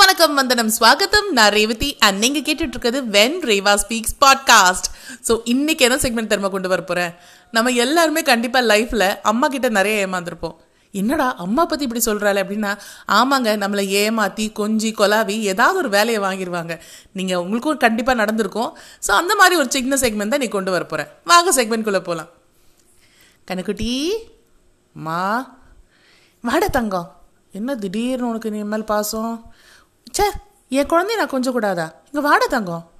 வணக்கம் 0.00 0.34
வந்தனம் 0.38 0.70
ஸ்வாகத்தம். 0.76 1.26
நான் 1.36 1.52
ரேவதி 1.56 1.88
அண்ட் 2.06 2.18
நீங்கள் 2.22 2.44
கேட்டுட்டு 2.46 2.74
இருக்கிறது 2.74 2.98
when 3.16 3.36
Reva 3.50 3.72
speaks 3.82 4.14
podcast 4.22 4.86
so 5.26 5.32
இன்னைக்கு 5.52 5.84
என்ன 5.86 5.96
செக்மெண்ட் 6.04 6.30
தெரியுமா 6.30 6.50
கொண்டு 6.54 6.70
வர 6.72 6.82
போகிறேன் 6.82 7.12
நம்ம 7.56 7.72
எல்லாருமே 7.84 8.22
கண்டிப்பாக 8.30 8.64
லைஃப்பில் 8.70 9.06
அம்மா 9.30 9.48
கிட்ட 9.48 9.68
நிறைய 9.78 10.06
ஏமாந்துருப்போம். 10.06 10.56
என்னடா 11.00 11.26
அம்மா 11.44 11.62
பற்றி 11.64 11.86
இப்படி 11.86 12.02
சொல்கிறாள் 12.06 12.40
அப்படின்னா 12.42 12.72
ஆமாங்க 13.18 13.56
நம்மளை 13.64 13.84
ஏமாத்தி 14.02 14.46
கொஞ்சி 14.60 14.90
கொலாவி 15.00 15.36
ஏதாவது 15.52 15.80
ஒரு 15.82 15.90
வேலையை 15.96 16.20
வாங்கிடுவாங்க 16.26 16.76
நீங்கள் 17.18 17.42
உங்களுக்கும் 17.44 17.82
கண்டிப்பாக 17.86 18.20
நடந்திருக்கும். 18.22 18.70
ஸோ 19.06 19.12
அந்த 19.20 19.34
மாதிரி 19.42 19.56
ஒரு 19.62 19.70
சின்ன 19.76 19.98
செக்மெண்ட் 20.04 20.34
தான் 20.36 20.44
நீ 20.46 20.50
கொண்டு 20.56 20.74
வர 20.76 20.84
போகிறேன் 20.84 21.12
வாங்க 21.32 21.52
செக்மெண்ட்குள்ளே 21.58 22.02
போகலாம் 22.10 22.32
கணக்குட்டி 23.50 23.92
மா 24.92 25.20
வாட 26.44 26.64
தங்கம். 26.78 27.10
என்ன 27.58 27.74
திடீர்னு 27.82 28.28
உனக்கு 28.28 28.50
நீ 28.54 28.60
மேல் 28.70 28.90
பாசம்? 28.94 29.34
ச்சே 30.14 30.26
என் 30.68 30.88
குழந்தைய 30.90 31.16
நான் 31.16 31.30
கொஞ்சம் 31.32 31.52
கூடாதா 31.52 31.84
இங்கே 32.06 32.22
வாட 32.28 32.44
தங்கம். 32.46 32.90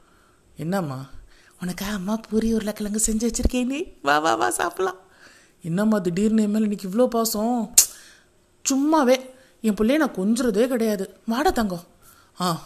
என்னம்மா 0.56 1.10
உனக்கா 1.62 1.86
அம்மா 1.98 2.16
பூரி 2.16 2.54
உருளைக்கிழங்கு 2.54 3.00
செஞ்சு 3.06 3.24
வச்சுருக்கேன் 3.28 3.66
நீ. 3.66 3.80
வா 4.02 4.18
வா 4.18 4.34
வா 4.34 4.48
சாப்பிட்லாம். 4.50 4.98
என்னம்மா 5.62 5.98
திடீர்னு 5.98 6.42
என் 6.42 6.50
மேலே 6.50 6.62
இன்னைக்கு 6.62 6.88
இவ்வளோ 6.88 7.06
பாசம். 7.06 7.74
சும்மாவே 8.64 9.16
என் 9.60 9.74
பிள்ளைய 9.74 9.96
நான் 9.96 10.18
கொஞ்சுறதே 10.18 10.66
கிடையாது. 10.66 11.20
வாட 11.30 11.52
தங்கம். 11.52 11.84
ஆ 12.40 12.62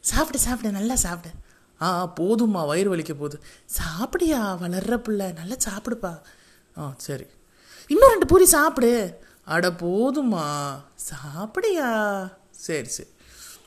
சாப்பிடு 0.00 0.38
சாப்பிடு 0.38 0.70
நல்லா 0.70 0.94
சாப்பிடு. 0.94 1.34
ஆ 1.82 2.14
போதும்மா 2.20 2.66
வயிறு 2.66 2.96
வலிக்க 2.96 3.14
போகுது. 3.14 3.42
சாப்பிடியா 3.78 4.40
வளர்ற 4.62 4.96
பிள்ளை? 4.96 5.32
நல்லா 5.32 5.54
சாப்பிடுப்பா. 5.68 6.20
ஆ 6.78 6.94
சரி. 6.96 7.26
இன்னும் 7.88 8.10
ரெண்டு 8.10 8.26
பூரி 8.26 8.44
சாப்பிடு. 8.44 9.20
அட 9.44 9.70
போதுமா 9.70 10.46
சாப்பிடியா? 11.10 11.90
சரி 12.50 12.88
சரி. 12.88 13.10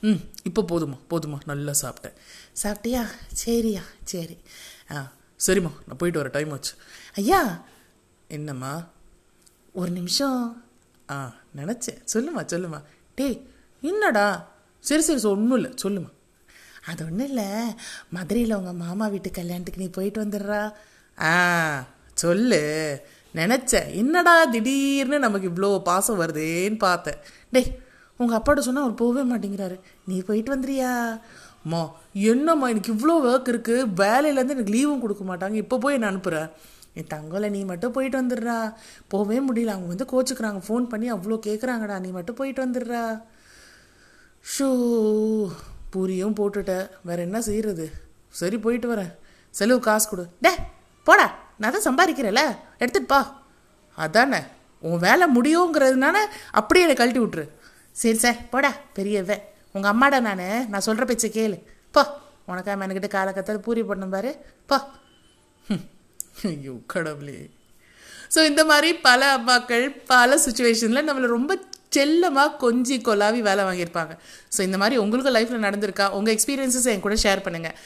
ம் 0.02 0.20
இப்போ 0.42 0.62
போதுமா 0.62 0.98
போதுமா 1.10 1.38
நல்லா 1.44 1.72
சாப்பிட்டேன். 1.82 2.16
சாப்பிட்டியா? 2.62 3.06
சரியா 3.32 3.82
சரி. 4.04 4.38
ஆ 4.92 5.12
சரிம்மா 5.46 5.72
நான் 5.86 5.98
போயிட்டு 5.98 6.20
வர 6.20 6.30
டைம் 6.32 6.50
ஆச்சு. 6.50 6.72
ஐயா 7.14 7.64
என்னம்மா? 8.28 8.88
ஒரு 9.72 9.90
நிமிஷம். 9.90 10.64
ஆ 11.10 11.34
நினச்சேன். 11.56 12.00
சொல்லுமா 12.14 12.44
சொல்லுமா 12.46 12.82
டேய் 13.14 13.46
என்னடா? 13.80 14.48
சரி 14.80 15.02
சரி 15.02 15.24
ஒன்றும் 15.24 15.58
இல்லை. 15.58 15.70
சொல்லுமா 15.82 16.10
அது 16.86 17.04
ஒன்றும் 17.04 17.28
இல்லை. 17.28 17.48
மதுரையில் 18.08 18.54
உங்கள் 18.54 18.72
மாமா 18.72 19.06
வீட்டு 19.06 19.30
கல்யாணத்துக்கு 19.30 19.82
நீ 19.82 19.88
போயிட்டு 19.88 20.24
வந்துடுறா. 20.24 20.72
ஆ 21.18 21.34
சொல்லு. 22.14 22.62
நினச்சேன். 23.34 23.94
என்னடா 23.94 24.44
திடீர்னு 24.44 25.18
நமக்கு 25.18 25.48
இவ்வளோ 25.48 25.82
பாசம் 25.82 26.20
வருதேன்னு 26.20 26.78
பார்த்தேன். 26.78 27.18
டேய் 27.50 27.88
உங்கள் 28.20 28.38
அப்பாட்ட 28.38 28.62
சொன்னால் 28.66 28.84
அவர் 28.86 29.00
போகவே 29.02 29.22
மாட்டேங்கிறாரு. 29.30 29.76
நீ 30.10 30.16
போயிட்டு 30.28 30.50
வந்துறியா 30.56 30.90
அம்மா 31.64 31.80
என்னம்மா 32.32 32.66
எனக்கு 32.72 32.92
இவ்வளோ 32.94 33.14
ஒர்க் 33.30 33.50
இருக்குது 33.52 33.88
வேலையிலேருந்து 34.02 34.54
எனக்கு 34.56 34.74
லீவும் 34.74 35.02
கொடுக்க 35.04 35.22
மாட்டாங்க. 35.30 35.56
இப்போ 35.64 35.76
போய் 35.78 35.96
என்ன 35.98 36.10
அனுப்புகிறேன் 36.12 36.48
என் 37.00 37.10
தங்கலை 37.14 37.48
நீ 37.50 37.60
மட்டும் 37.64 37.92
போயிட்டு 37.96 38.16
வந்துடுறா. 38.22 38.56
போகவே 39.12 39.36
முடியல. 39.48 39.74
அவங்க 39.74 39.90
வந்து 39.92 40.06
கோச்சுக்கிறாங்க. 40.12 40.60
ஃபோன் 40.66 40.86
பண்ணி 40.92 41.08
அவ்வளோ 41.12 41.36
கேட்குறாங்கடா 41.46 41.96
நீ 42.04 42.10
மட்டும் 42.16 42.38
போயிட்டு 42.40 42.62
வந்துடுறா. 42.66 43.02
ஷூ 44.52 44.68
பூரியும் 45.94 46.36
போட்டுட்டேன் 46.40 46.86
வேற 47.08 47.18
என்ன 47.28 47.38
செய்கிறது 47.48 47.86
சரி 48.40 48.58
போயிட்டு 48.64 48.88
வரேன். 48.94 49.12
செலவு 49.54 49.80
காசு 49.86 50.08
கொடு. 50.08 50.24
டே 50.40 50.52
போடா. 51.06 51.26
நான் 51.58 51.74
தான் 51.76 51.88
சம்பாதிக்கிறேன்ல. 51.88 52.42
எடுத்துட்டு 52.82 53.08
பா. 53.12 53.20
அதானே. 53.98 54.40
உன் 54.88 55.02
வேலை 55.06 55.26
முடியுங்கிறதுனால 55.36 56.16
அப்படியே 56.58 56.84
என்னை 56.86 56.98
கழட்டி 56.98 57.20
விட்டுரு. 57.22 57.46
சரி 58.00 58.18
சார் 58.24 58.38
போடா 58.52 58.70
பெரியவ 58.96 59.32
உங்கள் 59.74 59.90
அம்மாடா 59.92 60.18
நான். 60.20 60.44
நான் 60.72 60.86
சொல்கிற 60.86 61.04
பேச்சை 61.04 61.28
கேளு. 61.30 61.56
போ. 61.94 62.02
உனக்கா 62.48 62.72
மெனக்கிட்ட 62.80 63.08
காலை 63.08 63.32
கத்தாது 63.32 63.66
பூரி 63.66 63.82
பண்ணணும் 63.82 64.14
பாரு. 64.16 64.30
போ. 64.70 64.76
ஐயோ 66.50 66.74
கடவுளே. 66.86 67.38
ஸோ 68.34 68.40
இந்த 68.50 68.62
மாதிரி 68.64 68.90
பல 69.08 69.20
அம்மாக்கள் 69.38 69.84
பல 70.06 70.38
சுச்சுவேஷனில் 70.46 71.06
நம்மளை 71.08 71.28
ரொம்ப 71.36 71.52
செல்லமாக 71.96 72.50
கொஞ்சி 72.64 72.96
கொலாவி 73.08 73.40
வேலை 73.48 73.62
வாங்கியிருப்பாங்க. 73.64 74.12
ஸோ 74.56 74.60
இந்த 74.68 74.76
மாதிரி 74.82 74.96
உங்களுக்கு 75.04 75.32
லைஃப்பில் 75.36 75.66
நடந்திருக்கா? 75.66 76.06
உங்கள் 76.18 76.34
எக்ஸ்பீரியன்ஸஸ் 76.36 76.88
என் 76.92 77.04
கூட 77.06 77.16
ஷேர் 77.24 77.44
பண்ணுங்கள் 77.46 77.76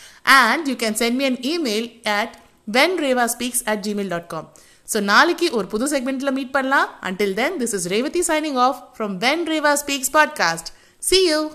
and 0.41 0.69
you 0.71 0.75
can 0.83 0.99
send 1.03 1.19
me 1.21 1.27
an 1.31 1.41
email 1.53 1.89
at 2.19 2.35
when 2.69 2.97
Reva 3.05 3.27
speaks 3.35 3.65
at 3.65 3.83
Gmail 3.87 4.13
dot 4.15 4.27
com 4.27 4.49
so 4.93 5.01
நாளைக்கு 5.01 5.47
ஒரு 5.53 5.67
புது 5.67 5.87
செக்மெண்ட்டில் 5.87 6.33
மீட் 6.33 6.51
பண்ணலாம். 6.51 6.89
Until 7.03 7.35
then 7.35 7.59
this 7.59 7.75
is 7.79 7.89
Revathi 7.89 8.21
signing 8.21 8.59
off 8.59 8.81
from 8.99 9.15
when 9.25 9.45
Reva 9.53 9.73
speaks 9.87 10.13
podcast 10.13 10.71
see 10.99 11.19
you 11.29 11.51